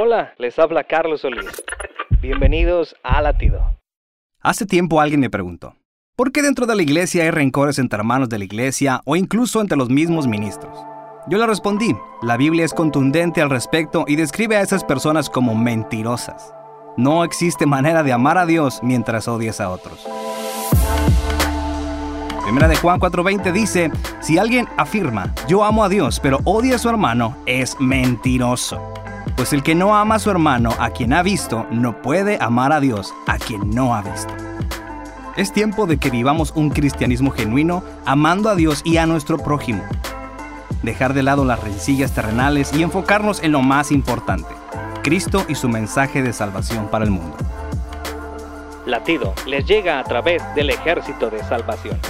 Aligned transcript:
Hola, 0.00 0.32
les 0.38 0.56
habla 0.60 0.84
Carlos 0.84 1.22
Solís. 1.22 1.64
Bienvenidos 2.20 2.94
a 3.02 3.20
Latido. 3.20 3.80
Hace 4.40 4.64
tiempo 4.64 5.00
alguien 5.00 5.18
me 5.18 5.28
preguntó, 5.28 5.74
¿por 6.14 6.30
qué 6.30 6.40
dentro 6.40 6.66
de 6.66 6.76
la 6.76 6.82
iglesia 6.82 7.24
hay 7.24 7.32
rencores 7.32 7.80
entre 7.80 7.98
hermanos 7.98 8.28
de 8.28 8.38
la 8.38 8.44
iglesia 8.44 9.00
o 9.06 9.16
incluso 9.16 9.60
entre 9.60 9.76
los 9.76 9.90
mismos 9.90 10.28
ministros? 10.28 10.78
Yo 11.28 11.38
le 11.38 11.48
respondí, 11.48 11.96
la 12.22 12.36
Biblia 12.36 12.64
es 12.64 12.74
contundente 12.74 13.42
al 13.42 13.50
respecto 13.50 14.04
y 14.06 14.14
describe 14.14 14.56
a 14.56 14.60
esas 14.60 14.84
personas 14.84 15.28
como 15.28 15.56
mentirosas. 15.56 16.54
No 16.96 17.24
existe 17.24 17.66
manera 17.66 18.04
de 18.04 18.12
amar 18.12 18.38
a 18.38 18.46
Dios 18.46 18.78
mientras 18.84 19.26
odias 19.26 19.60
a 19.60 19.68
otros. 19.68 20.06
Primera 22.44 22.68
de 22.68 22.76
Juan 22.76 23.00
4:20 23.00 23.52
dice, 23.52 23.90
si 24.20 24.38
alguien 24.38 24.68
afirma, 24.76 25.34
yo 25.48 25.64
amo 25.64 25.82
a 25.82 25.88
Dios, 25.88 26.20
pero 26.20 26.38
odia 26.44 26.76
a 26.76 26.78
su 26.78 26.88
hermano, 26.88 27.36
es 27.46 27.80
mentiroso. 27.80 28.80
Pues 29.38 29.52
el 29.52 29.62
que 29.62 29.76
no 29.76 29.96
ama 29.96 30.16
a 30.16 30.18
su 30.18 30.32
hermano, 30.32 30.70
a 30.80 30.90
quien 30.90 31.12
ha 31.12 31.22
visto, 31.22 31.64
no 31.70 32.02
puede 32.02 32.38
amar 32.40 32.72
a 32.72 32.80
Dios, 32.80 33.14
a 33.28 33.38
quien 33.38 33.70
no 33.70 33.94
ha 33.94 34.02
visto. 34.02 34.34
Es 35.36 35.52
tiempo 35.52 35.86
de 35.86 35.98
que 35.98 36.10
vivamos 36.10 36.52
un 36.56 36.70
cristianismo 36.70 37.30
genuino, 37.30 37.84
amando 38.04 38.48
a 38.48 38.56
Dios 38.56 38.82
y 38.84 38.96
a 38.96 39.06
nuestro 39.06 39.38
prójimo. 39.38 39.84
Dejar 40.82 41.14
de 41.14 41.22
lado 41.22 41.44
las 41.44 41.62
rencillas 41.62 42.12
terrenales 42.12 42.72
y 42.74 42.82
enfocarnos 42.82 43.40
en 43.44 43.52
lo 43.52 43.62
más 43.62 43.92
importante, 43.92 44.48
Cristo 45.04 45.46
y 45.48 45.54
su 45.54 45.68
mensaje 45.68 46.20
de 46.20 46.32
salvación 46.32 46.88
para 46.88 47.04
el 47.04 47.12
mundo. 47.12 47.36
Latido 48.86 49.34
les 49.46 49.64
llega 49.66 50.00
a 50.00 50.02
través 50.02 50.42
del 50.56 50.70
ejército 50.70 51.30
de 51.30 51.44
salvación. 51.44 52.00